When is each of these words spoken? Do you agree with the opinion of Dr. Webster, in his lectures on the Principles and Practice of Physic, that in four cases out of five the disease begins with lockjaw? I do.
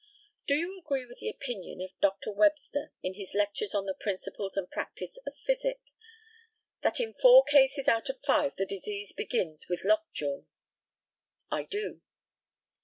Do 0.47 0.55
you 0.55 0.79
agree 0.79 1.05
with 1.05 1.19
the 1.19 1.29
opinion 1.29 1.79
of 1.79 1.91
Dr. 2.01 2.31
Webster, 2.31 2.91
in 3.03 3.13
his 3.13 3.35
lectures 3.35 3.75
on 3.75 3.85
the 3.85 3.93
Principles 3.93 4.57
and 4.57 4.67
Practice 4.67 5.19
of 5.27 5.37
Physic, 5.45 5.79
that 6.81 6.99
in 6.99 7.13
four 7.13 7.43
cases 7.43 7.87
out 7.87 8.09
of 8.09 8.19
five 8.25 8.55
the 8.55 8.65
disease 8.65 9.13
begins 9.13 9.67
with 9.69 9.85
lockjaw? 9.85 10.45
I 11.51 11.65
do. 11.65 12.01